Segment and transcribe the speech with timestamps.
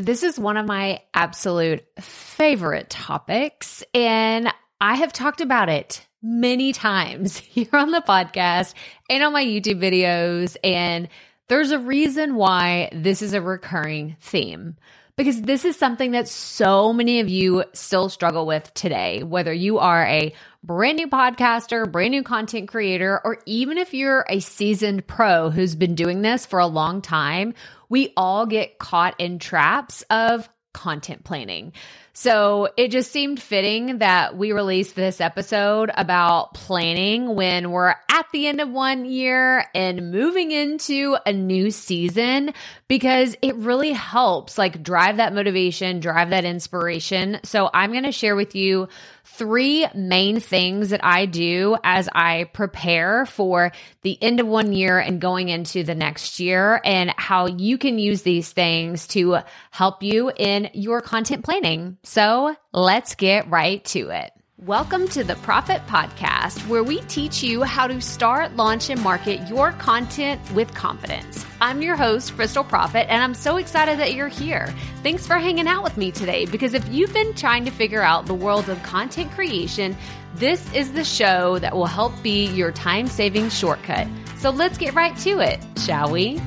[0.00, 4.48] This is one of my absolute favorite topics, and
[4.80, 8.74] I have talked about it many times here on the podcast
[9.10, 10.56] and on my YouTube videos.
[10.62, 11.08] And
[11.48, 14.76] there's a reason why this is a recurring theme
[15.18, 19.78] because this is something that so many of you still struggle with today, whether you
[19.78, 25.08] are a brand new podcaster, brand new content creator, or even if you're a seasoned
[25.08, 27.52] pro who's been doing this for a long time,
[27.88, 31.72] we all get caught in traps of content planning.
[32.18, 38.26] So it just seemed fitting that we release this episode about planning when we're at
[38.32, 42.54] the end of one year and moving into a new season
[42.88, 47.38] because it really helps like drive that motivation, drive that inspiration.
[47.44, 48.88] So I'm going to share with you
[49.24, 53.70] three main things that I do as I prepare for
[54.02, 57.98] the end of one year and going into the next year, and how you can
[57.98, 59.38] use these things to
[59.70, 61.98] help you in your content planning.
[62.08, 64.32] So let's get right to it.
[64.56, 69.46] Welcome to the Proffitt Podcast, where we teach you how to start, launch, and market
[69.46, 71.44] your content with confidence.
[71.60, 74.74] I'm your host, Krystal Proffitt, and I'm so excited that you're here.
[75.02, 78.24] Thanks for hanging out with me today because if you've been trying to figure out
[78.24, 79.94] the world of content creation,
[80.36, 84.08] this is the show that will help be your time saving shortcut.
[84.38, 86.40] So let's get right to it, shall we?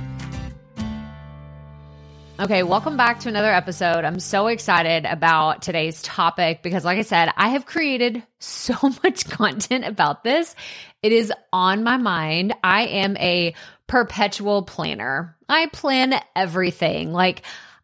[2.42, 4.03] Okay, welcome back to another episode.
[4.03, 9.30] I'm so excited about today's topic because, like I said, I have created so much
[9.30, 10.56] content about this.
[11.03, 12.56] It is on my mind.
[12.64, 13.53] I am a
[13.86, 17.14] perpetual planner, I plan everything.
[17.14, 17.44] Like,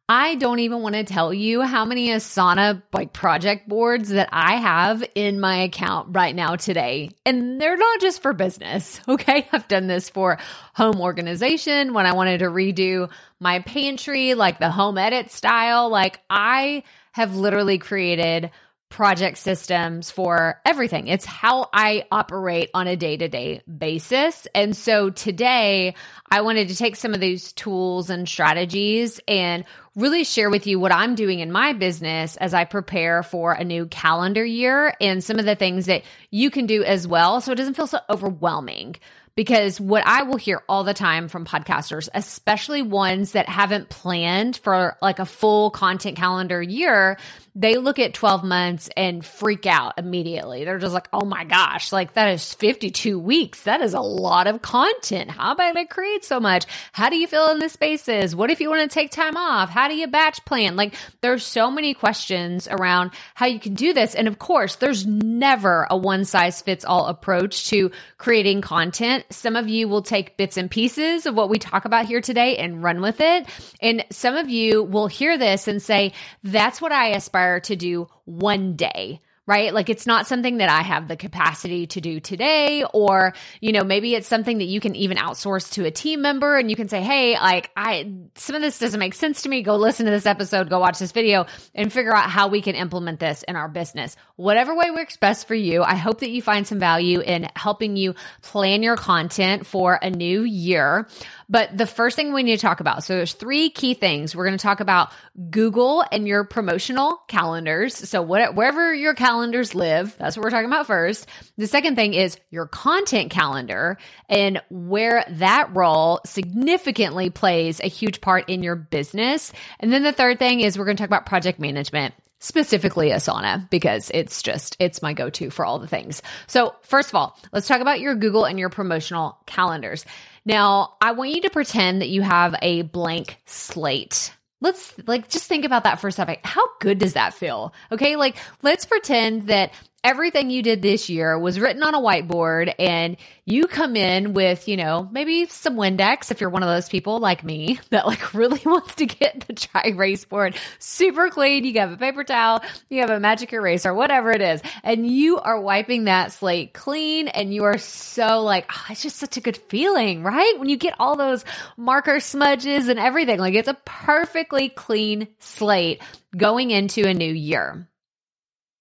[0.09, 4.55] I don't even want to tell you how many Asana like project boards that I
[4.55, 7.11] have in my account right now today.
[7.25, 9.02] And they're not just for business.
[9.17, 9.47] Okay.
[9.52, 10.38] I've done this for
[10.75, 15.89] home organization when I wanted to redo my pantry, like the home edit style.
[15.89, 18.52] Like I have literally created
[18.89, 21.07] project systems for everything.
[21.07, 24.47] It's how I operate on a day to day basis.
[24.56, 25.94] And so today
[26.29, 30.79] I wanted to take some of these tools and strategies and really share with you
[30.79, 35.23] what I'm doing in my business as I prepare for a new calendar year and
[35.23, 37.41] some of the things that you can do as well.
[37.41, 38.95] So it doesn't feel so overwhelming
[39.38, 44.57] because what I will hear all the time from podcasters, especially ones that haven't planned
[44.57, 47.19] for like a full content calendar year,
[47.59, 50.63] they look at 12 months and freak out immediately.
[50.63, 53.63] They're just like, oh my gosh, like that is 52 weeks.
[53.63, 55.31] That is a lot of content.
[55.31, 56.66] How am I going to create so much?
[56.91, 58.35] How do you fill in the spaces?
[58.35, 59.72] What if you want to take time off?
[59.72, 60.75] How do you batch plan?
[60.75, 64.13] Like there's so many questions around how you can do this.
[64.13, 67.89] And of course, there's never a one size fits all approach to
[68.19, 69.25] creating content.
[69.31, 72.57] Some of you will take bits and pieces of what we talk about here today
[72.57, 73.47] and run with it.
[73.81, 76.13] And some of you will hear this and say,
[76.44, 79.74] that's what I aspire to do one day right?
[79.74, 83.84] Like it's not something that I have the capacity to do today, or, you know,
[83.84, 86.90] maybe it's something that you can even outsource to a team member and you can
[86.90, 89.63] say, Hey, like I, some of this doesn't make sense to me.
[89.63, 92.75] Go listen to this episode, go watch this video and figure out how we can
[92.75, 94.18] implement this in our business.
[94.36, 95.81] Whatever way works best for you.
[95.81, 100.09] I hope that you find some value in helping you plan your content for a
[100.09, 101.07] new year.
[101.50, 104.36] But the first thing we need to talk about, so there's three key things.
[104.36, 105.13] We're going to talk about
[105.50, 107.96] Google and your promotional calendars.
[107.96, 111.28] So what, wherever your calendars live, that's what we're talking about first.
[111.58, 118.20] The second thing is your content calendar and where that role significantly plays a huge
[118.20, 119.53] part in your business.
[119.80, 123.70] And then the third thing is we're going to talk about project management specifically Asana
[123.70, 126.24] because it's just it's my go-to for all the things.
[126.48, 130.04] So, first of all, let's talk about your Google and your promotional calendars.
[130.46, 134.34] Now, I want you to pretend that you have a blank slate.
[134.59, 136.38] Let's like just think about that for a second.
[136.44, 137.73] How good does that feel?
[137.91, 139.72] Okay, like let's pretend that
[140.03, 144.68] everything you did this year was written on a whiteboard and you come in with,
[144.68, 148.34] you know, maybe some Windex if you're one of those people like me that like
[148.34, 151.66] really wants to get the dry erase board super clean.
[151.66, 155.39] You have a paper towel, you have a magic eraser, whatever it is, and you
[155.39, 159.42] are wiping that slate clean and you are so like, oh, it's just such a
[159.42, 160.60] good feeling, right?
[160.60, 161.44] When you get all those
[161.75, 166.01] marker smudges and everything, like it's a perfectly clean slate
[166.36, 167.88] going into a new year.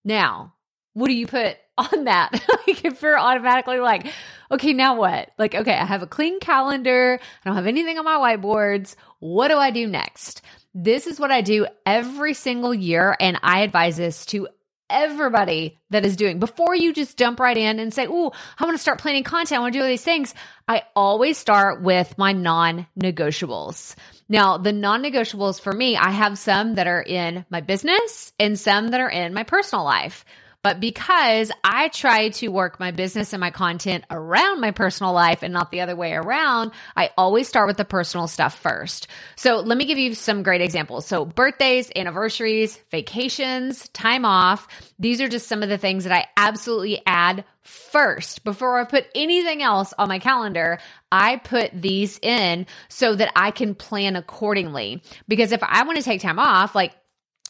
[0.05, 0.55] Now,
[0.97, 2.33] what do you put on that?
[2.67, 4.07] like if you're automatically like,
[4.51, 5.31] okay, now what?
[5.39, 7.21] Like, okay, I have a clean calendar.
[7.21, 8.97] I don't have anything on my whiteboards.
[9.19, 10.41] What do I do next?
[10.75, 13.15] This is what I do every single year.
[13.21, 14.49] And I advise this to
[14.89, 18.77] everybody that is doing before you just jump right in and say, Oh, I want
[18.77, 19.59] to start planning content.
[19.59, 20.33] I want to do all these things.
[20.67, 23.97] I always start with my non negotiables.
[24.31, 28.59] Now, the non negotiables for me, I have some that are in my business and
[28.59, 30.25] some that are in my personal life.
[30.67, 35.45] But because I try to work my business and my content around my personal life
[35.45, 39.07] and not the other way around, I always start with the personal stuff first.
[39.37, 41.07] So let me give you some great examples.
[41.07, 44.67] So birthdays, anniversaries, vacations, time off.
[44.99, 49.07] These are just some of the things that I absolutely add first before I put
[49.15, 50.81] anything else on my calendar.
[51.13, 55.05] I put these in so that I can plan accordingly.
[55.29, 56.93] Because if I want to take time off, like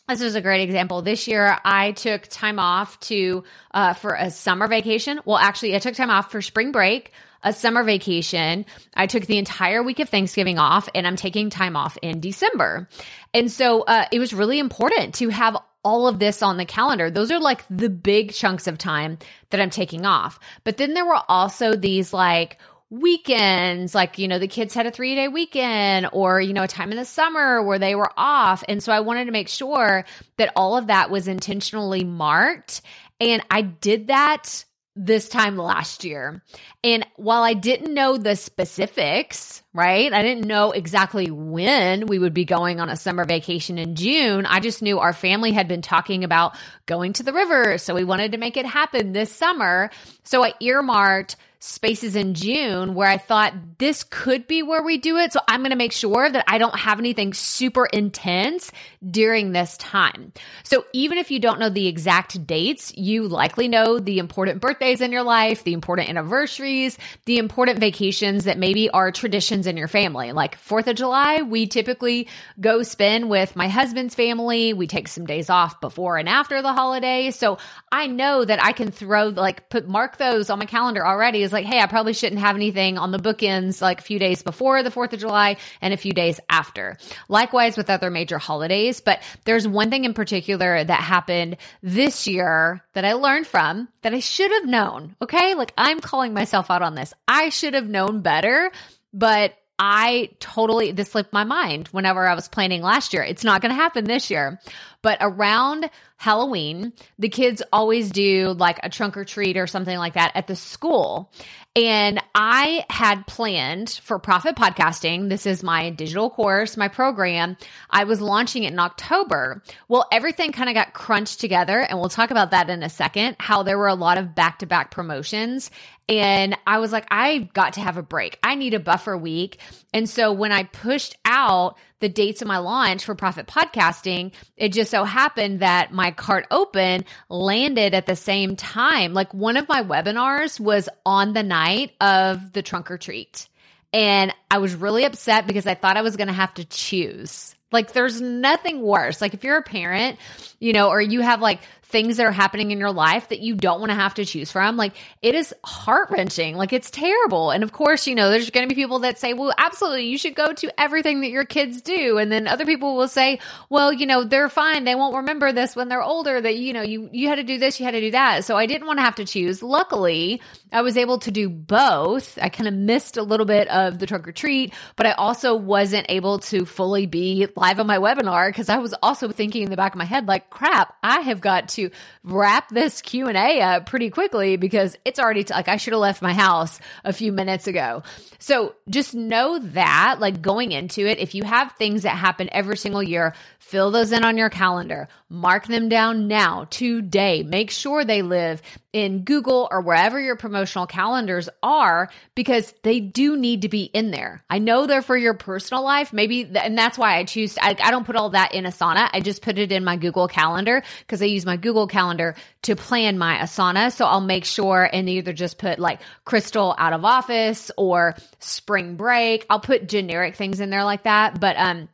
[0.08, 1.02] this is a great example.
[1.02, 5.20] This year, I took time off to uh, for a summer vacation.
[5.24, 7.12] Well, actually, I took time off for spring break,
[7.42, 8.66] a summer vacation.
[8.94, 12.88] I took the entire week of Thanksgiving off, and I'm taking time off in December.
[13.34, 17.10] And so, uh, it was really important to have all of this on the calendar.
[17.10, 19.18] Those are like the big chunks of time
[19.50, 20.40] that I'm taking off.
[20.64, 24.92] But then there were also these like weekends like you know the kids had a
[24.92, 28.62] 3 day weekend or you know a time in the summer where they were off
[28.68, 30.04] and so I wanted to make sure
[30.36, 32.82] that all of that was intentionally marked
[33.20, 34.64] and I did that
[34.96, 36.42] this time last year.
[36.82, 40.10] And while I didn't know the specifics, right?
[40.10, 44.46] I didn't know exactly when we would be going on a summer vacation in June.
[44.46, 46.56] I just knew our family had been talking about
[46.86, 47.76] going to the river.
[47.76, 49.90] So we wanted to make it happen this summer.
[50.24, 55.16] So I earmarked spaces in June where I thought this could be where we do
[55.16, 55.32] it.
[55.32, 58.70] So I'm going to make sure that I don't have anything super intense
[59.08, 60.32] during this time.
[60.62, 65.00] So even if you don't know the exact dates, you likely know the important birthdays
[65.00, 69.88] in your life, the important anniversaries, the important vacations that maybe are traditions in your
[69.88, 70.30] family.
[70.32, 72.28] Like 4th of July, we typically
[72.60, 74.72] go spend with my husband's family.
[74.72, 77.32] We take some days off before and after the holiday.
[77.32, 77.58] So
[77.90, 81.55] I know that I can throw like put mark those on my calendar already is
[81.56, 84.82] like, hey, I probably shouldn't have anything on the bookends like a few days before
[84.82, 86.98] the 4th of July and a few days after.
[87.28, 89.00] Likewise with other major holidays.
[89.00, 94.12] But there's one thing in particular that happened this year that I learned from that
[94.12, 95.16] I should have known.
[95.22, 95.54] Okay.
[95.54, 97.14] Like I'm calling myself out on this.
[97.26, 98.70] I should have known better,
[99.14, 103.22] but I totally, this slipped my mind whenever I was planning last year.
[103.22, 104.58] It's not going to happen this year.
[105.02, 110.14] But around Halloween, the kids always do like a trunk or treat or something like
[110.14, 111.30] that at the school.
[111.76, 115.28] And I had planned for Proffitt Podcasting.
[115.28, 117.58] This is my digital course, my program.
[117.90, 119.62] I was launching it in October.
[119.86, 121.78] Well, everything kind of got crunched together.
[121.78, 124.60] And we'll talk about that in a second, how there were a lot of back
[124.60, 125.70] to back promotions.
[126.08, 128.38] And I was like, I got to have a break.
[128.42, 129.58] I need a buffer week.
[129.92, 134.72] And so when I pushed out the dates of my launch for Proffitt Podcasting, it
[134.72, 139.14] just so happened that my cart open landed at the same time.
[139.14, 143.48] Like one of my webinars was on the night of the trunk or treat.
[143.92, 147.56] And I was really upset because I thought I was going to have to choose.
[147.72, 149.20] Like there's nothing worse.
[149.20, 150.18] Like if you're a parent,
[150.60, 153.54] you know, or you have like things that are happening in your life that you
[153.54, 154.76] don't want to have to choose from.
[154.76, 156.56] Like it is heart wrenching.
[156.56, 157.52] Like it's terrible.
[157.52, 160.18] And of course, you know, there's going to be people that say, well, absolutely, you
[160.18, 162.18] should go to everything that your kids do.
[162.18, 163.38] And then other people will say,
[163.70, 164.82] well, you know, they're fine.
[164.82, 167.58] They won't remember this when they're older that, you know, you, you had to do
[167.58, 168.44] this, you had to do that.
[168.44, 169.62] So I didn't want to have to choose.
[169.62, 170.42] Luckily,
[170.72, 172.36] I was able to do both.
[172.42, 175.54] I kind of missed a little bit of the trunk or treat, but I also
[175.54, 179.70] wasn't able to fully be live on my webinar because I was also thinking in
[179.70, 181.85] the back of my head, like, crap, I have got to
[182.24, 186.22] wrap this Q&A up pretty quickly because it's already t- like I should have left
[186.22, 188.02] my house a few minutes ago.
[188.38, 192.76] So just know that like going into it, if you have things that happen every
[192.76, 197.42] single year, fill those in on your calendar, mark them down now, today.
[197.42, 203.36] Make sure they live in Google or wherever your promotional calendars are because they do
[203.36, 204.44] need to be in there.
[204.48, 207.90] I know they're for your personal life, maybe, and that's why I choose, I, I
[207.90, 209.10] don't put all that in Asana.
[209.12, 212.76] I just put it in my Google Calendar because I use my Google Calendar to
[212.76, 213.92] plan my Asana.
[213.92, 218.96] So I'll make sure and either just put like Krystal out of office or spring
[218.96, 219.44] break.
[219.50, 221.88] I'll put generic things in there like that, but, um,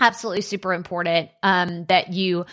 [0.00, 2.44] absolutely super important, um, that you,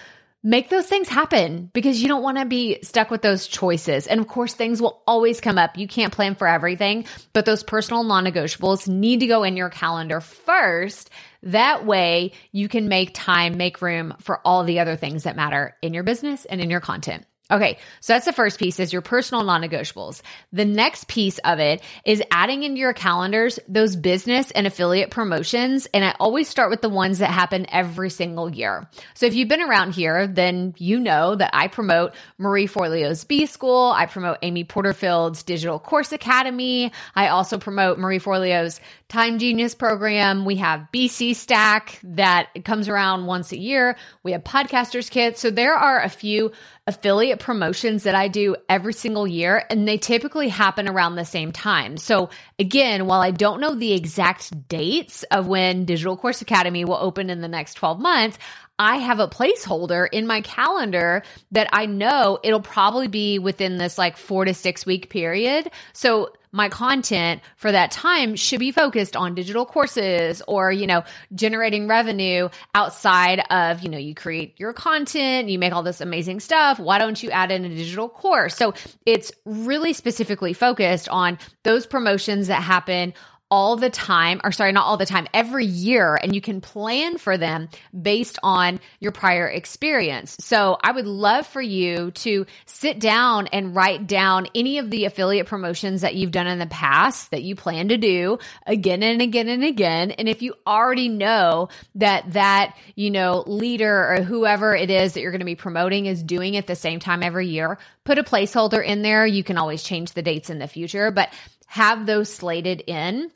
[0.43, 4.07] make those things happen because you don't want to be stuck with those choices.
[4.07, 5.77] And of course, things will always come up.
[5.77, 9.69] You can't plan for everything, but those personal non negotiables need to go in your
[9.69, 11.09] calendar first.
[11.43, 15.75] That way you can make time, make room for all the other things that matter
[15.81, 17.25] in your business and in your content.
[17.51, 20.21] Okay, so that's the first piece is your personal non-negotiables.
[20.53, 25.87] The next piece of it is adding into your calendars those business and affiliate promotions.
[25.93, 28.87] And I always start with the ones that happen every single year.
[29.15, 33.47] So if you've been around here, then you know that I promote Marie Forleo's B
[33.47, 33.91] School.
[33.95, 36.91] I promote Amy Porterfield's Digital Course Academy.
[37.15, 40.45] I also promote Marie Forleo's Time Genius program.
[40.45, 43.95] We have BC Stack that comes around once a year.
[44.21, 45.41] We have podcasters kits.
[45.41, 46.51] So there are a few
[46.89, 51.51] affiliate promotions that I do every single year, and they typically happen around the same
[51.51, 51.97] time.
[51.97, 56.95] So, again, while I don't know the exact dates of when Digital Course Academy will
[56.95, 58.39] open in the next 12 months,
[58.79, 63.97] I have a placeholder in my calendar that I know it'll probably be within this
[63.97, 65.69] like four to six week period.
[65.93, 71.03] So my content for that time should be focused on digital courses or, you know,
[71.33, 76.39] generating revenue outside of, you know, you create your content, you make all this amazing
[76.39, 76.79] stuff.
[76.79, 78.55] Why don't you add in a digital course?
[78.55, 78.73] So
[79.05, 83.13] it's really specifically focused on those promotions that happen
[83.51, 87.17] all the time, or sorry, not all the time, every year, and you can plan
[87.17, 90.37] for them based on your prior experience.
[90.39, 95.05] So I would love for you to sit down and write down any of the
[95.05, 98.37] affiliate promotions that you've done in the past that you plan to do
[98.67, 100.11] again and again and again.
[100.11, 105.21] And if you already know that that, you know, leader or whoever it is that
[105.21, 108.23] you're going to be promoting is doing it the same time every year, put a
[108.23, 109.25] placeholder in there.
[109.25, 111.33] You can always change the dates in the future, but
[111.65, 113.31] have those slated in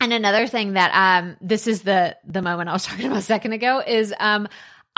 [0.00, 3.22] and another thing that um this is the the moment I was talking about a
[3.22, 4.48] second ago is um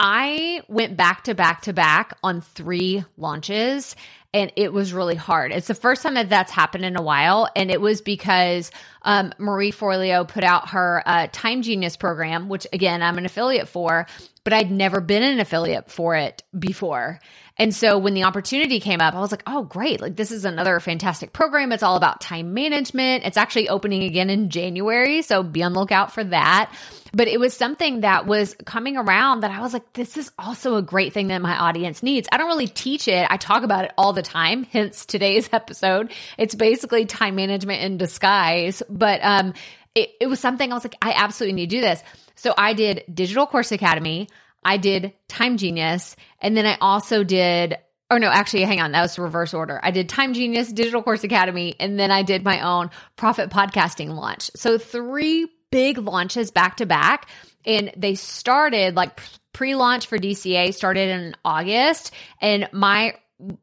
[0.03, 3.95] I went back to back to back on three launches
[4.33, 5.53] and it was really hard.
[5.53, 7.49] It's the first time that that's happened in a while.
[7.57, 8.71] And it was because
[9.03, 13.69] um, Marie Forleo put out her uh, Time Genius program, which again, I'm an affiliate
[13.69, 14.07] for,
[14.45, 17.21] but I'd never been an affiliate for it before.
[17.57, 20.01] And so when the opportunity came up, I was like, oh, great.
[20.01, 21.73] Like, this is another fantastic program.
[21.73, 23.25] It's all about time management.
[23.25, 25.21] It's actually opening again in January.
[25.21, 26.73] So be on the lookout for that.
[27.13, 30.77] But it was something that was coming around that I was like, this is also
[30.77, 32.29] a great thing that my audience needs.
[32.33, 33.27] I don't really teach it.
[33.29, 36.13] I talk about it all the time, hence today's episode.
[36.39, 38.83] It's basically time management in disguise.
[38.89, 39.53] But um,
[39.95, 42.03] it, it was something I was like, I absolutely need to do this.
[42.41, 44.29] So I did Digital Course Academy.
[44.65, 47.77] I did Time Genius, and then I also did
[48.11, 49.79] or no, actually, hang on, that was reverse order.
[49.81, 54.09] I did Time Genius, Digital Course Academy, and then I did my own Proffitt podcasting
[54.09, 54.51] launch.
[54.57, 57.29] So three big launches back to back.
[57.65, 59.21] And they started like
[59.53, 62.13] pre launch for DCA started in August.
[62.41, 63.15] And my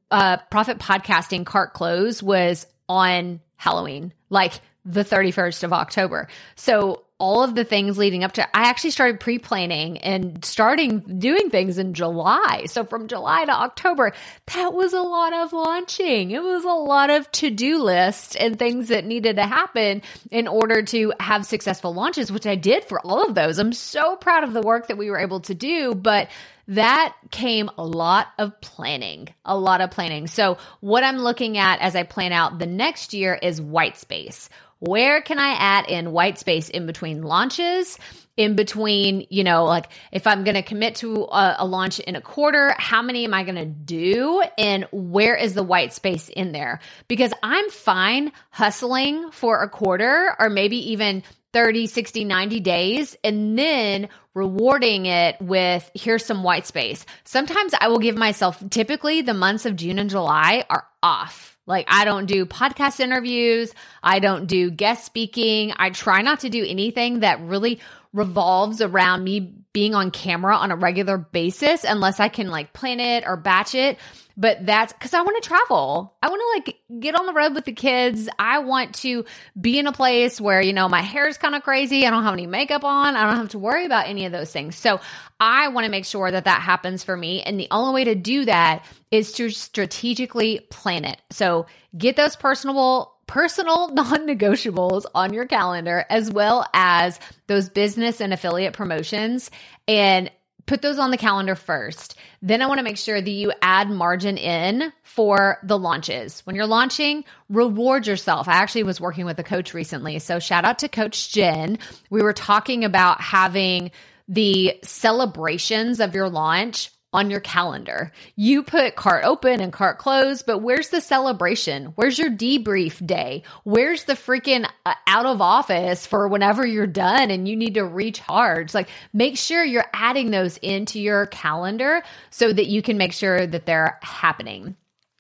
[0.10, 4.54] uh, profit podcasting cart close was on Halloween, like
[4.86, 6.30] the 31st of October.
[6.56, 11.50] So all of the things leading up to I actually started pre-planning and starting doing
[11.50, 12.66] things in July.
[12.68, 14.14] So from July to October,
[14.54, 16.32] that was a lot of launching.
[16.32, 20.84] It was a lot of to-do lists and things that needed to happen in order
[20.84, 23.58] to have successful launches, which I did for all of those.
[23.58, 26.30] I'm so proud of the work that we were able to do, but
[26.70, 30.28] that came a lot of planning, a lot of planning.
[30.28, 34.50] So what I'm looking at as I plan out the next year is white space
[34.80, 37.98] where can I add in white space in between launches?
[38.36, 42.16] In between, you know, like if I'm going to commit to a, a, launch in
[42.16, 44.44] a quarter, how many am I going to do?
[44.60, 46.80] And where is the white space in there?
[47.08, 53.58] Because I'm fine hustling for a quarter or maybe even 30, 60, 90 days and
[53.58, 57.04] then rewarding it with here's some white space.
[57.24, 61.86] Sometimes I will give myself, typically, the months of June and July are off like,
[61.90, 63.74] I don't do podcast interviews.
[64.02, 65.74] I don't do guest speaking.
[65.76, 67.80] I try not to do anything that really
[68.18, 73.00] revolves around me being on camera on a regular basis unless I can like plan
[73.00, 74.00] it or batch it.
[74.36, 76.16] But that's because I want to travel.
[76.22, 78.30] I want to like get on the road with the kids.
[78.38, 79.26] I want to
[79.60, 82.06] be in a place where, you know, my hair is kind of crazy.
[82.06, 83.16] I don't have any makeup on.
[83.16, 84.76] I don't have to worry about any of those things.
[84.76, 85.00] So
[85.40, 87.42] I want to make sure that that happens for me.
[87.42, 91.20] And the only way to do that is to strategically plan it.
[91.32, 91.66] So
[91.98, 98.74] get those personable personal non-negotiables on your calendar as well as those business and affiliate
[98.74, 99.52] promotions
[99.88, 100.32] and
[100.66, 102.18] put those on the calendar first.
[102.42, 106.42] Then I want to make sure that you add margin in for the launches.
[106.46, 108.48] When you're launching, reward yourself.
[108.48, 110.20] I actually was working with a coach recently.
[110.20, 111.80] So shout out to Coach Jen.
[112.10, 113.92] We were talking about having
[114.28, 118.12] the celebrations of your launch on your calendar.
[118.36, 121.86] You put cart open and cart closed, but where's the celebration?
[121.96, 123.42] Where's your debrief day?
[123.64, 127.84] Where's the freaking uh, out of office for whenever you're done and you need to
[127.84, 128.76] recharge?
[128.76, 133.48] Like make sure you're adding those into your calendar so that you can make sure
[133.48, 134.76] that they're happening.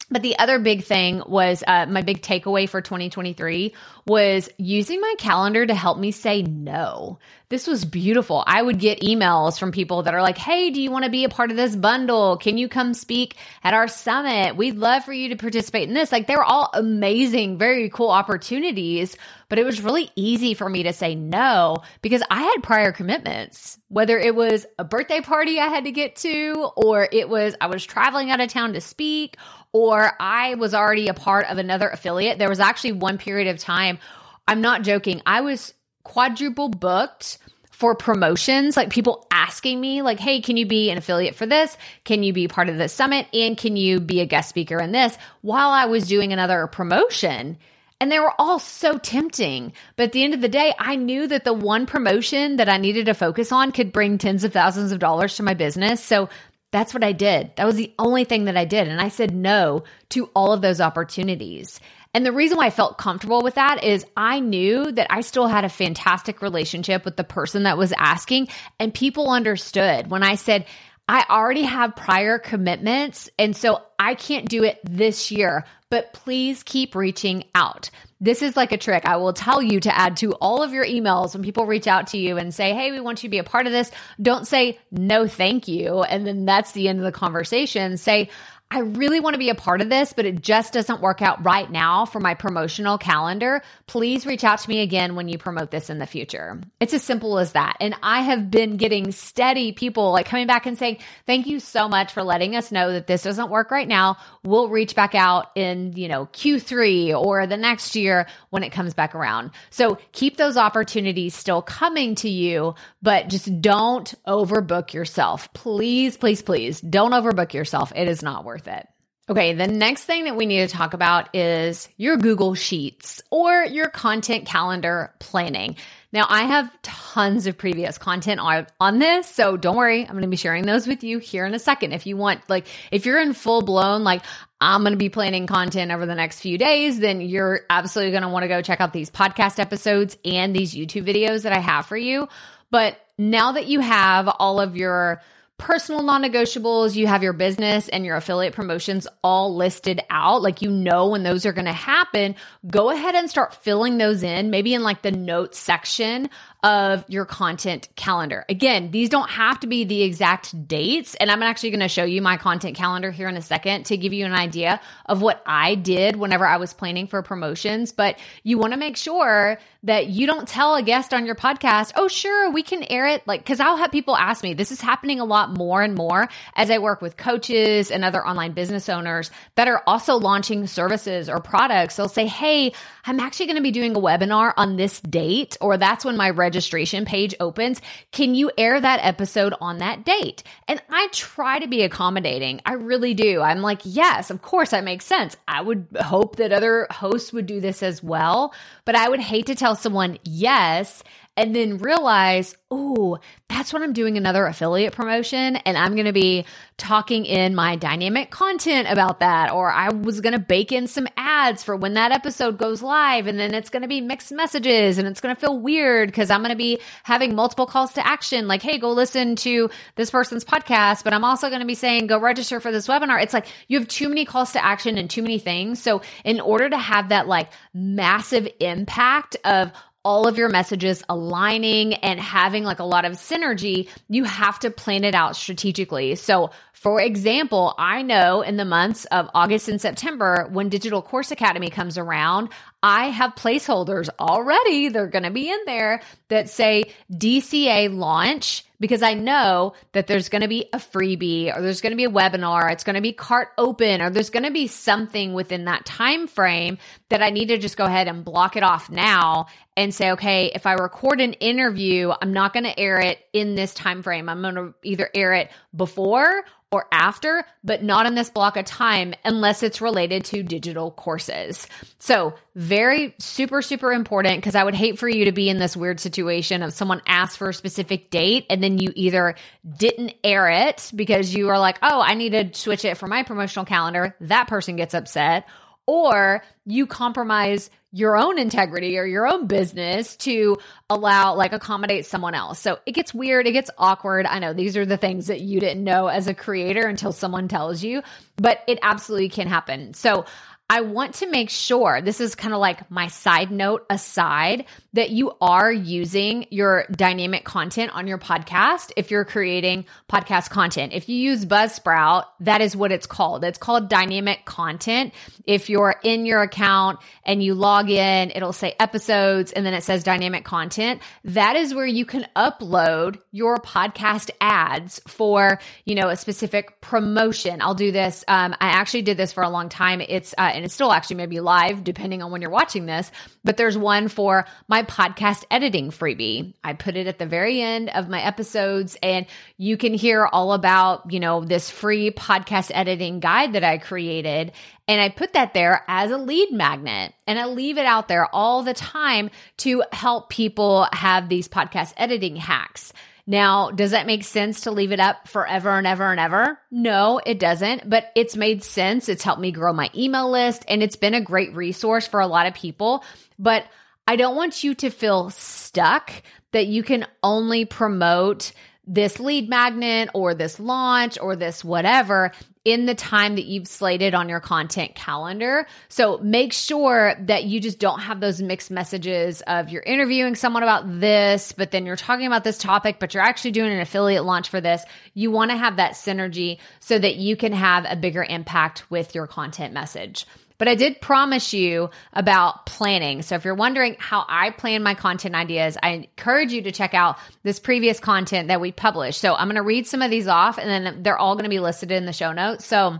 [0.09, 3.73] But the other big thing was uh, my big takeaway for 2023
[4.05, 7.19] was using my calendar to help me say no.
[7.49, 8.43] This was beautiful.
[8.45, 11.23] I would get emails from people that are like, Hey, do you want to be
[11.23, 12.37] a part of this bundle?
[12.37, 14.55] Can you come speak at our summit?
[14.55, 16.11] We'd love for you to participate in this.
[16.11, 19.15] Like they were all amazing, very cool opportunities,
[19.49, 23.77] but it was really easy for me to say no because I had prior commitments,
[23.87, 27.67] whether it was a birthday party I had to get to, or it was I
[27.67, 29.37] was traveling out of town to speak,
[29.77, 32.39] or I was already a part of another affiliate.
[32.39, 33.99] There was actually one period of time,
[34.47, 37.37] I'm not joking, I was quadruple booked
[37.69, 41.77] for promotions, like people asking me, like, hey, can you be an affiliate for this?
[42.05, 43.27] Can you be part of this summit?
[43.33, 45.15] And can you be a guest speaker in this?
[45.41, 47.57] While I was doing another promotion.
[47.99, 49.73] And they were all so tempting.
[49.95, 52.77] But at the end of the day, I knew that the one promotion that I
[52.77, 56.03] needed to focus on could bring tens of thousands of dollars to my business.
[56.03, 56.29] So
[56.71, 57.51] that's what I did.
[57.55, 58.87] That was the only thing that I did.
[58.87, 61.79] And I said no to all of those opportunities.
[62.13, 65.47] And the reason why I felt comfortable with that is I knew that I still
[65.47, 68.47] had a fantastic relationship with the person that was asking,
[68.79, 70.65] and people understood when I said,
[71.07, 76.63] I already have prior commitments, and so I can't do it this year, but please
[76.63, 77.89] keep reaching out.
[78.19, 80.85] This is like a trick I will tell you to add to all of your
[80.85, 83.37] emails when people reach out to you and say, Hey, we want you to be
[83.37, 83.91] a part of this.
[84.21, 86.01] Don't say no, thank you.
[86.01, 87.97] And then that's the end of the conversation.
[87.97, 88.29] Say,
[88.69, 91.45] I really want to be a part of this, but it just doesn't work out
[91.45, 93.61] right now for my promotional calendar.
[93.85, 96.59] Please reach out to me again when you promote this in the future.
[96.81, 97.77] It's as simple as that.
[97.79, 101.87] And I have been getting steady people like coming back and saying, thank you so
[101.87, 104.17] much for letting us know that this doesn't work right now.
[104.43, 108.93] We'll reach back out in, you know, Q3 or the next year when it comes
[108.93, 109.51] back around.
[109.69, 115.53] So keep those opportunities still coming to you, but just don't overbook yourself.
[115.53, 117.93] Please, please, please don't overbook yourself.
[117.95, 118.87] It is not worth worth it.
[119.29, 123.65] Okay, the next thing that we need to talk about is your Google Sheets or
[123.65, 125.75] your content calendar planning.
[126.13, 130.01] Now, I have tons of previous content on, on this, so don't worry.
[130.01, 131.91] I'm going to be sharing those with you here in a second.
[131.91, 134.21] If you want, like, if you're in full blown, like,
[134.61, 138.23] I'm going to be planning content over the next few days, then you're absolutely going
[138.23, 141.59] to want to go check out these podcast episodes and these YouTube videos that I
[141.59, 142.29] have for you.
[142.71, 145.21] But now that you have all of your
[145.57, 150.41] personal non negotiables, you have your business and your affiliate promotions all listed out.
[150.41, 152.35] Like you know when those are going to happen,
[152.67, 156.29] go ahead and start filling those in, maybe in like the notes section
[156.63, 158.43] of your content calendar.
[158.49, 161.15] Again, these don't have to be the exact dates.
[161.15, 163.97] And I'm actually going to show you my content calendar here in a second to
[163.97, 167.91] give you an idea of what I did whenever I was planning for promotions.
[167.91, 171.93] But you want to make sure that you don't tell a guest on your podcast,
[171.95, 173.25] oh, sure, we can air it.
[173.27, 176.27] Like, cause I'll have people ask me, this is happening a lot more and more
[176.55, 181.29] as I work with coaches and other online business owners that are also launching services
[181.29, 181.95] or products.
[181.95, 182.73] They'll say, hey,
[183.05, 186.31] I'm actually going to be doing a webinar on this date, or that's when my
[186.47, 187.81] registration page opens.
[188.13, 190.43] Can you air that episode on that date?
[190.69, 192.61] And I try to be accommodating.
[192.65, 193.41] I really do.
[193.41, 195.35] I'm like, yes, of course, that makes sense.
[195.45, 198.53] I would hope that other hosts would do this as well,
[198.85, 201.03] but I would hate to tell someone yes
[201.37, 206.13] and then realize, oh, that's when I'm doing another affiliate promotion and I'm going to
[206.13, 206.45] be
[206.77, 209.51] talking in my dynamic content about that.
[209.51, 213.27] Or I was going to bake in some ads for when that episode goes live
[213.27, 216.29] and then it's going to be mixed messages and it's going to feel weird because
[216.31, 220.09] I'm going to be having multiple calls to action like, hey, go listen to this
[220.09, 221.03] person's podcast.
[221.03, 223.21] But I'm also going to be saying, go register for this webinar.
[223.21, 225.81] It's like you have too many calls to action and too many things.
[225.81, 229.71] So in order to have that like massive impact of
[230.07, 234.71] all of your messages aligning and having like a lot of synergy, you have to
[234.71, 236.15] plan it out strategically.
[236.15, 241.31] So, for example, I know in the months of August and September, when Digital Course
[241.31, 242.49] Academy comes around,
[242.83, 244.89] I have placeholders already.
[244.89, 250.29] They're going to be in there that say DCA launch because I know that there's
[250.29, 253.01] going to be a freebie or there's going to be a webinar, it's going to
[253.01, 256.77] be cart open or there's going to be something within that time frame
[257.09, 260.51] that I need to just go ahead and block it off now and say, okay,
[260.53, 264.29] if I record an interview, I'm not going to air it in this time frame.
[264.29, 268.65] I'm going to either air it before or after, but not in this block of
[268.65, 271.67] time unless it's related to digital courses.
[271.99, 275.77] So, very super, super important because I would hate for you to be in this
[275.77, 279.35] weird situation of someone asks for a specific date and then you either
[279.77, 283.23] didn't air it because you are like, oh, I need to switch it for my
[283.23, 284.15] promotional calendar.
[284.21, 285.47] That person gets upset
[285.87, 290.57] or you compromise your own integrity or your own business to
[290.89, 292.59] allow like accommodate someone else.
[292.59, 294.25] So it gets weird, it gets awkward.
[294.25, 297.47] I know these are the things that you didn't know as a creator until someone
[297.47, 298.03] tells you,
[298.35, 299.93] but it absolutely can happen.
[299.93, 300.25] So
[300.69, 305.11] I want to make sure this is kind of like my side note aside that
[305.11, 310.91] you are using your dynamic content on your podcast if you're creating podcast content.
[310.91, 313.45] If you use Buzzsprout, that is what it's called.
[313.45, 315.13] It's called dynamic content.
[315.45, 319.83] If you're in your account and you log in, it'll say episodes and then it
[319.83, 321.01] says dynamic content.
[321.23, 327.61] That is where you can upload your podcast ads for, you know, a specific promotion.
[327.61, 328.25] I'll do this.
[328.27, 330.01] Um, I actually did this for a long time.
[330.01, 333.11] It's, uh, and it's still actually maybe live depending on when you're watching this,
[333.43, 336.55] but there's one for my podcast editing freebie.
[336.63, 340.53] I put it at the very end of my episodes and you can hear all
[340.53, 344.51] about, you know, this free podcast editing guide that I created.
[344.87, 348.27] And I put that there as a lead magnet and I leave it out there
[348.33, 352.93] all the time to help people have these podcast editing hacks.
[353.29, 356.57] Now, does that make sense to leave it up forever and ever and ever?
[356.71, 359.09] No, it doesn't, but it's made sense.
[359.09, 362.27] It's helped me grow my email list and it's been a great resource for a
[362.27, 363.03] lot of people.
[363.37, 363.65] But
[364.07, 366.13] I don't want you to feel stuck
[366.53, 368.53] that you can only promote
[368.85, 372.31] this lead magnet or this launch or this whatever
[372.67, 375.65] in the time that you've slated on your content calendar.
[375.87, 380.63] So make sure that you just don't have those mixed messages of you're interviewing someone
[380.63, 384.25] about this, but then you're talking about this topic, but you're actually doing an affiliate
[384.25, 384.83] launch for this.
[385.13, 389.15] You want to have that synergy so that you can have a bigger impact with
[389.15, 390.25] your content message.
[390.57, 393.21] But I did promise you about planning.
[393.21, 396.93] So if you're wondering how I plan my content ideas, I encourage you to check
[396.93, 399.21] out this previous content that we published.
[399.21, 401.49] So I'm going to read some of these off and then they're all going to
[401.49, 402.65] be listed in the show notes.
[402.65, 402.99] So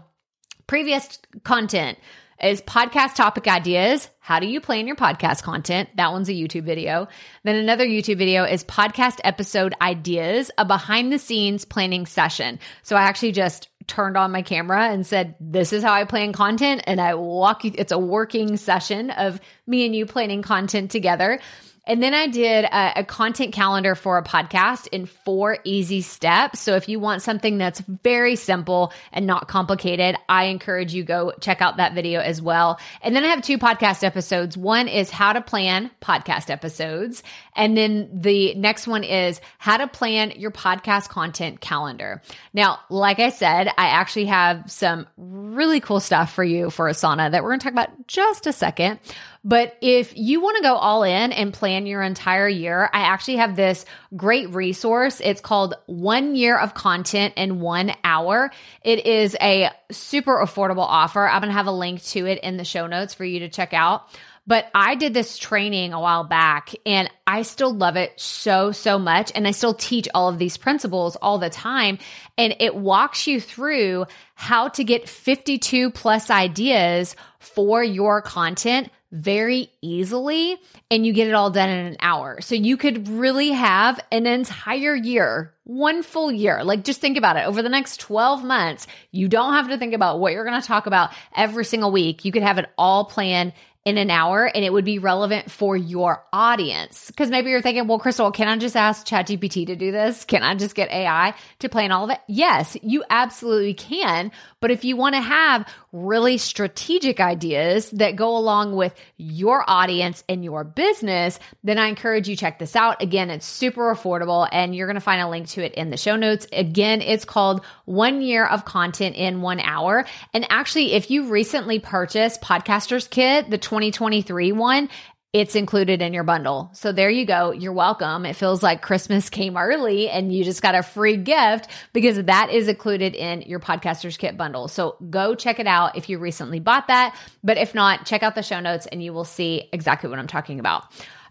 [0.68, 1.98] previous content
[2.42, 4.08] is podcast topic ideas.
[4.20, 5.90] How do you plan your podcast content?
[5.96, 7.08] That one's a YouTube video.
[7.44, 12.60] Then another YouTube video is podcast episode ideas, a behind the scenes planning session.
[12.84, 16.34] So I actually just turned on my camera and said, This is how I plan
[16.34, 16.84] content.
[16.86, 21.40] And I walk you, it's a working session of me and you planning content together.
[21.88, 26.60] And then I did a, a, content calendar for a podcast in four easy steps.
[26.60, 31.32] So if you want something that's very simple and not complicated, I encourage you go
[31.40, 32.78] check out that video as well.
[33.02, 34.58] And then I have two podcast episodes.
[34.58, 37.24] One is how to plan podcast episodes.
[37.58, 42.22] And then the next one is how to plan your podcast content calendar.
[42.54, 47.32] Now, like I said, I actually have some really cool stuff for you for Asana
[47.32, 49.00] that we're going to talk about just a second.
[49.44, 53.38] But if you want to go all in and plan your entire year, I actually
[53.38, 55.22] have this great resource.
[55.24, 58.52] It's called One Year of Content in One Hour.
[58.84, 61.26] It is a super affordable offer.
[61.26, 63.50] I'm going to have a link to it in the show notes for you to
[63.50, 64.08] check out.
[64.48, 68.98] But I did this training a while back and I still love it so, so
[68.98, 69.32] much.
[69.36, 72.00] And I still teach all of these principles all the time.
[72.38, 74.06] And it walks you through
[74.36, 80.58] how to get 52 plus ideas for your content very easily
[80.92, 82.42] and you get it all done in an hour.
[82.42, 86.64] So you could really have an entire year, one full year.
[86.64, 87.46] Like just think about it.
[87.46, 90.68] Over the next 12 months, you don't have to think about what you're going to
[90.68, 92.26] talk about every single week.
[92.26, 93.54] You could have it all planned
[93.88, 97.08] in an hour and it would be relevant for your audience.
[97.08, 100.26] Because maybe you're thinking, well, Krystal, can I just ask ChatGPT to do this?
[100.26, 102.20] Can I just get AI to plan all of it?
[102.28, 104.34] Yes, you absolutely can.
[104.60, 110.22] But if you want to have really strategic ideas that go along with your audience
[110.28, 113.02] and your business, then I encourage you check this out.
[113.02, 115.98] Again, it's super affordable and you're going to find a link to it in the
[115.98, 116.46] show notes.
[116.52, 120.06] Again, it's called One Year of Content in One Hour.
[120.34, 124.90] And actually, if you recently purchased Podcasters Kit, the 2023 one,
[125.34, 126.72] it's included in your bundle.
[126.74, 127.52] So there you go.
[127.52, 128.26] You're welcome.
[128.26, 132.50] It feels like Christmas came early and you just got a free gift because that
[132.50, 134.68] is included in your podcasters kit bundle.
[134.68, 137.16] So go check it out if you recently bought that.
[137.44, 140.28] But if not, check out the show notes and you will see exactly what I'm
[140.28, 140.86] talking about.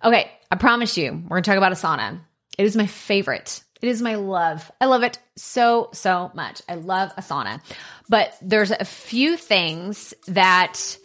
[0.05, 0.31] Okay.
[0.53, 2.21] I promise you, we're going to talk about Asana.
[2.57, 3.63] It is my favorite.
[3.83, 4.71] It is my love.
[4.81, 6.63] I love it so, so much.
[6.69, 7.61] I love Asana.
[8.09, 10.99] But there's a few things that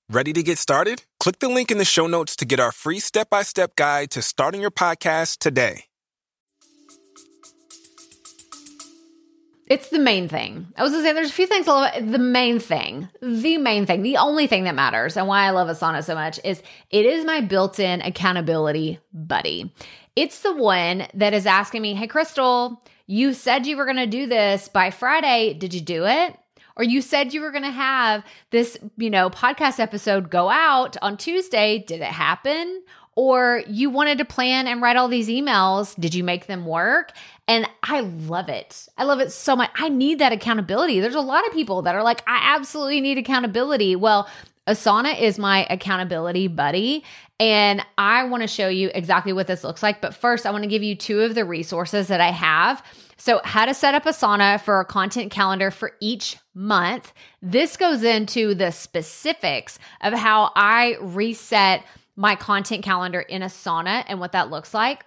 [0.13, 1.03] Ready to get started?
[1.21, 4.11] Click the link in the show notes to get our free step by step guide
[4.11, 5.85] to starting your podcast today.
[9.67, 10.67] It's the main thing.
[10.75, 12.11] I was gonna say there's a few things I love.
[12.11, 15.69] The main thing, the main thing, the only thing that matters, and why I love
[15.69, 19.73] Asana so much is it is my built-in accountability buddy.
[20.17, 24.27] It's the one that is asking me, "Hey, Krystal, you said you were gonna do
[24.27, 25.53] this by Friday.
[25.53, 26.37] Did you do it?"
[26.81, 30.97] Or you said you were going to have this, you know, podcast episode go out
[31.03, 31.77] on Tuesday.
[31.77, 32.81] Did it happen?
[33.15, 35.93] Or you wanted to plan and write all these emails.
[35.99, 37.11] Did you make them work?
[37.47, 38.87] And I love it.
[38.97, 39.69] I love it so much.
[39.75, 40.99] I need that accountability.
[40.99, 43.95] There's a lot of people that are like, I absolutely need accountability.
[43.95, 44.27] Well,
[44.67, 47.03] Asana is my accountability buddy.
[47.39, 50.01] And I want to show you exactly what this looks like.
[50.01, 52.83] But first, I want to give you two of the resources that I have.
[53.21, 57.13] So, how to set up a Asana for a content calendar for each month.
[57.39, 61.83] This goes into the specifics of how I reset
[62.15, 65.05] my content calendar in Asana and what that looks like.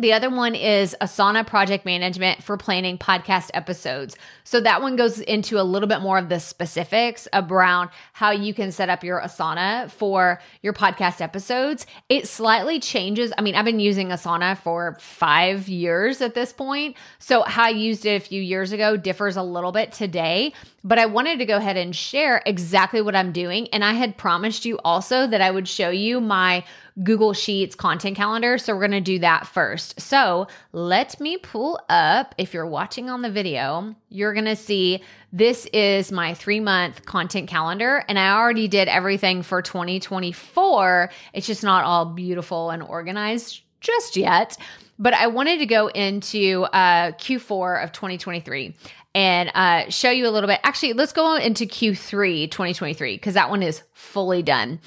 [0.00, 4.16] The other one is Asana project management for planning podcast episodes.
[4.44, 8.54] So that one goes into a little bit more of the specifics around how you
[8.54, 11.84] can set up your Asana for your podcast episodes.
[12.08, 13.30] It slightly changes.
[13.36, 16.96] I mean, I've been using Asana for five years at this point.
[17.18, 20.98] So how I used it a few years ago differs a little bit today, but
[20.98, 23.68] I wanted to go ahead and share exactly what I'm doing.
[23.68, 26.64] And I had promised you also that I would show you my
[27.02, 28.56] Google Sheets content calendar.
[28.58, 30.00] So we're going to do that first.
[30.00, 35.02] So let me pull up, if you're watching on the video, you're going to see
[35.32, 38.04] this is my three month content calendar.
[38.08, 41.10] And I already did everything for 2024.
[41.34, 44.56] It's just not all beautiful and organized just yet.
[44.98, 48.74] But I wanted to go into uh, Q4 of 2023
[49.14, 50.60] and uh, show you a little bit.
[50.62, 54.80] Actually, let's go into Q3 2023 because that one is fully done.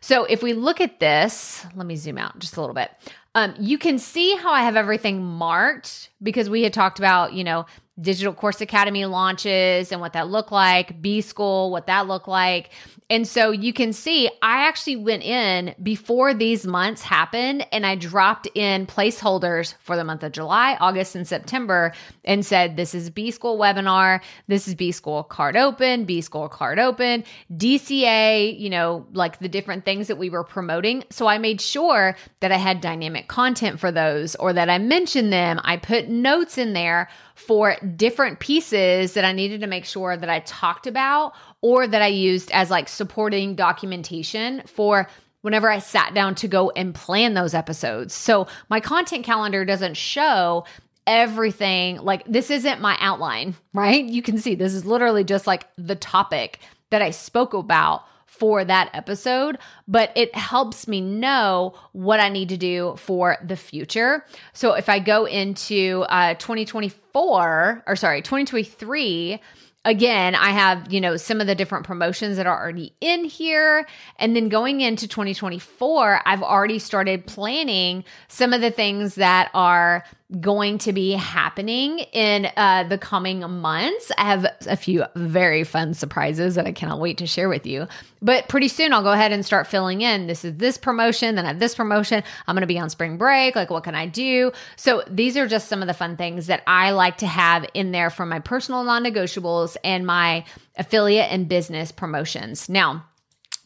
[0.00, 2.90] So if we look at this, let me zoom out just a little bit.
[3.34, 7.44] Um, you can see how I have everything marked because we had talked about, you
[7.44, 7.66] know,
[8.00, 12.70] Digital Course Academy launches and what that looked like, B School, what that looked like.
[13.10, 17.96] And so you can see I actually went in before these months happened and I
[17.96, 21.92] dropped in placeholders for the month of July, August, and September
[22.24, 24.22] and said, This is B School webinar.
[24.46, 29.48] This is B School card open, B School card open, DCA, you know, like the
[29.48, 31.02] different things that we were promoting.
[31.10, 35.32] So I made sure that I had dynamic content for those or that I mentioned
[35.32, 35.60] them.
[35.64, 37.08] I put notes in there
[37.40, 42.02] for different pieces that I needed to make sure that I talked about or that
[42.02, 45.08] I used as like supporting documentation for
[45.40, 48.14] whenever I sat down to go and plan those episodes.
[48.14, 50.64] So my content calendar doesn't show
[51.06, 54.04] everything like this isn't my outline, right?
[54.04, 58.04] You can see this is literally just like the topic that I spoke about
[58.40, 63.54] for that episode, but it helps me know what I need to do for the
[63.54, 64.24] future.
[64.54, 69.40] So if I go into uh, 2024, or sorry, 2023,
[69.84, 73.86] again, I have, you know, some of the different promotions that are already in here.
[74.18, 80.04] And then going into 2024, I've already started planning some of the things that are
[80.38, 84.12] going to be happening in uh, the coming months.
[84.16, 87.88] I have a few very fun surprises that I cannot wait to share with you.
[88.22, 90.28] But pretty soon I'll go ahead and start filling in.
[90.28, 92.22] This is this promotion, then I have this promotion.
[92.46, 93.56] I'm going to be on spring break.
[93.56, 94.52] Like, what can I do?
[94.76, 97.90] So these are just some of the fun things that I like to have in
[97.90, 100.44] there for my personal non negotiables and my
[100.76, 102.68] affiliate and business promotions.
[102.68, 103.04] Now,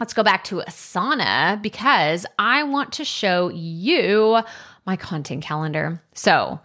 [0.00, 4.40] let's go back to Asana because I want to show you
[4.86, 6.02] my content calendar.
[6.14, 6.60] So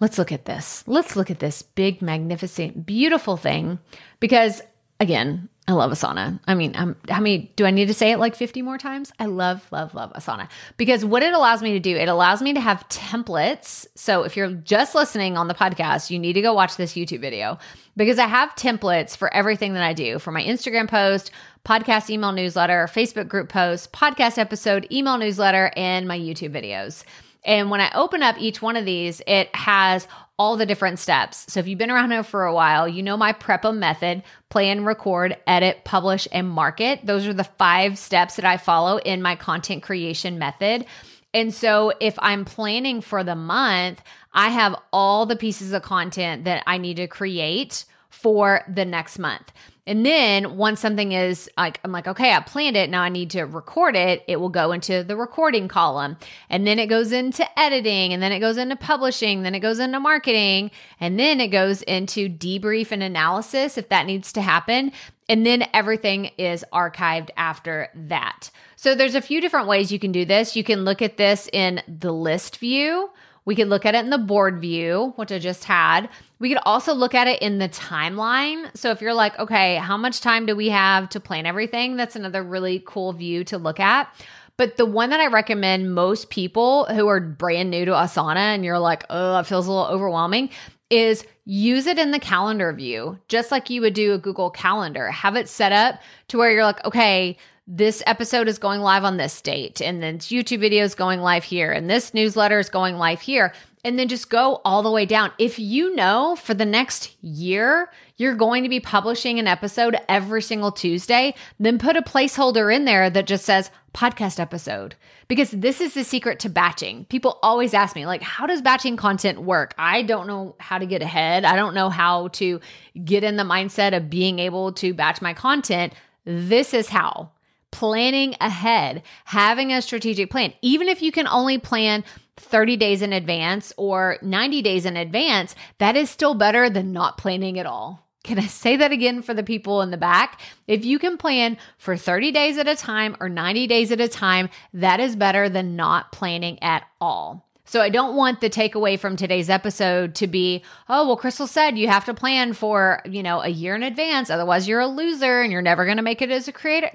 [0.00, 0.84] let's look at this.
[0.86, 3.78] Let's look at this big, magnificent, beautiful thing
[4.20, 4.62] because,
[5.00, 6.38] again, I love Asana.
[6.46, 9.12] I mean, um, how many do I need to say it like 50 more times?
[9.18, 12.52] I love, love, love Asana because what it allows me to do, it allows me
[12.52, 13.86] to have templates.
[13.94, 17.20] So if you're just listening on the podcast, you need to go watch this YouTube
[17.20, 17.58] video
[17.96, 21.30] because I have templates for everything that I do for my Instagram post,
[21.64, 27.04] podcast email newsletter, Facebook group post, podcast episode, email newsletter, and my YouTube videos.
[27.44, 31.52] And when I open up each one of these, it has all the different steps.
[31.52, 34.84] So if you've been around here for a while, you know my PREPA method plan,
[34.84, 37.00] record, edit, publish, and market.
[37.04, 40.86] Those are the five steps that I follow in my content creation method.
[41.32, 44.00] And so if I'm planning for the month,
[44.32, 49.18] I have all the pieces of content that I need to create for the next
[49.18, 49.52] month.
[49.86, 52.88] And then once something is like, I'm like, okay, I planned it.
[52.88, 54.24] Now I need to record it.
[54.26, 56.16] It will go into the recording column.
[56.48, 58.14] And then it goes into editing.
[58.14, 59.42] And then it goes into publishing.
[59.42, 60.70] Then it goes into marketing.
[61.00, 64.92] And then it goes into debrief and analysis if that needs to happen.
[65.28, 68.50] And then everything is archived after that.
[68.76, 70.56] So there's a few different ways you can do this.
[70.56, 73.10] You can look at this in the list view.
[73.44, 76.08] We could look at it in the board view, which I just had.
[76.44, 78.68] We could also look at it in the timeline.
[78.76, 81.96] So if you're like, okay, how much time do we have to plan everything?
[81.96, 84.14] That's another really cool view to look at.
[84.58, 88.62] But the one that I recommend most people who are brand new to Asana and
[88.62, 90.50] you're like, oh, it feels a little overwhelming
[90.90, 95.10] is use it in the calendar view, just like you would do a Google Calendar.
[95.12, 99.16] Have it set up to where you're like, okay, this episode is going live on
[99.16, 102.96] this date, and then YouTube video is going live here, and this newsletter is going
[102.96, 103.54] live here.
[103.84, 105.30] And then just go all the way down.
[105.38, 110.40] If you know for the next year, you're going to be publishing an episode every
[110.40, 114.94] single Tuesday, then put a placeholder in there that just says podcast episode.
[115.28, 117.04] Because this is the secret to batching.
[117.06, 119.74] People always ask me, like, how does batching content work?
[119.78, 121.44] I don't know how to get ahead.
[121.44, 122.60] I don't know how to
[123.04, 125.92] get in the mindset of being able to batch my content.
[126.24, 127.30] This is how
[127.70, 132.04] planning ahead, having a strategic plan, even if you can only plan
[132.36, 137.18] 30 days in advance or 90 days in advance, that is still better than not
[137.18, 138.04] planning at all.
[138.24, 140.40] Can I say that again for the people in the back?
[140.66, 144.08] If you can plan for 30 days at a time or 90 days at a
[144.08, 147.46] time, that is better than not planning at all.
[147.66, 151.78] So I don't want the takeaway from today's episode to be, oh, well, Krystal said
[151.78, 154.28] you have to plan for, you know, a year in advance.
[154.28, 156.90] Otherwise, you're a loser and you're never going to make it as a creator.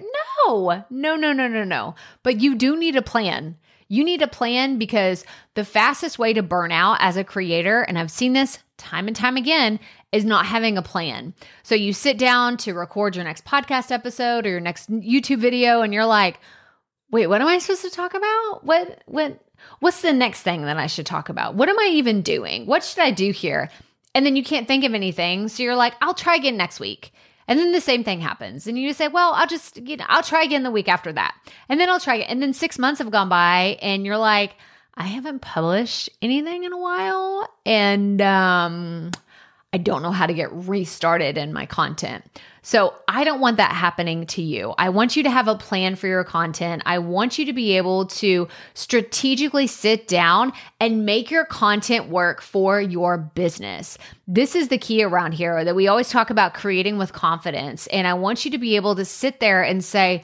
[0.45, 1.95] No, no, no, no, no, no.
[2.21, 3.57] But you do need a plan.
[3.89, 5.25] You need a plan because
[5.55, 9.15] the fastest way to burn out as a creator, and I've seen this time and
[9.15, 9.79] time again,
[10.11, 11.33] is not having a plan.
[11.63, 15.81] So you sit down to record your next podcast episode or your next YouTube video,
[15.81, 16.39] and you're like,
[17.11, 18.63] wait, what am I supposed to talk about?
[18.63, 19.41] What, what,
[19.79, 21.55] What's the next thing that I should talk about?
[21.55, 22.65] What am I even doing?
[22.65, 23.69] What should I do here?
[24.15, 25.47] And then you can't think of anything.
[25.47, 27.13] So you're like, I'll try again next week.
[27.49, 28.67] And then the same thing happens.
[28.67, 31.33] And you say, well, I'll just, you know, I'll try again the week after that.
[31.67, 32.29] And then I'll try it.
[32.29, 34.55] And then six months have gone by and you're like,
[34.93, 37.51] I haven't published anything in a while.
[37.65, 39.09] And um,
[39.71, 42.25] I don't know how to get restarted in my content.
[42.63, 44.73] So I don't want that happening to you.
[44.79, 46.81] I want you to have a plan for your content.
[46.87, 52.41] I want you to be able to strategically sit down and make your content work
[52.41, 53.99] for your business.
[54.27, 57.85] This is the key around here that we always talk about creating with confidence.
[57.87, 60.23] And I want you to be able to sit there and say,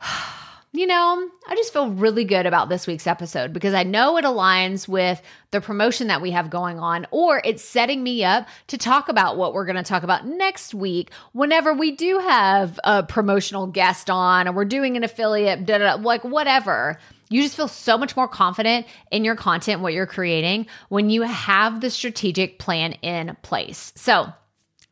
[0.72, 4.24] you know, I just feel really good about this week's episode because I know it
[4.24, 8.76] aligns with the promotion that we have going on, or it's setting me up to
[8.76, 13.02] talk about what we're going to talk about next week whenever we do have a
[13.02, 16.98] promotional guest on or we're doing an affiliate, da, da, like whatever.
[17.30, 21.22] You just feel so much more confident in your content, what you're creating, when you
[21.22, 23.92] have the strategic plan in place.
[23.96, 24.32] So,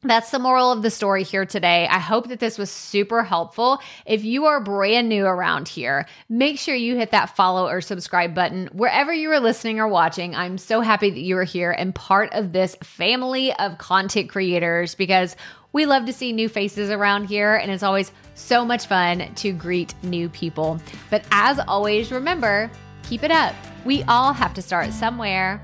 [0.07, 1.87] that's the moral of the story here today.
[1.91, 3.81] I hope that this was super helpful.
[4.05, 8.35] If you are brand new around here, make sure you hit that follow or subscribe
[8.35, 10.35] button wherever you are listening or watching.
[10.35, 14.95] I'm so happy that you are here and part of this family of content creators
[14.95, 15.37] because
[15.73, 19.53] we love to see new faces around here and it's always so much fun to
[19.53, 20.81] greet new people.
[21.11, 22.71] But as always, remember,
[23.03, 23.55] keep it up.
[23.85, 25.63] We all have to start somewhere.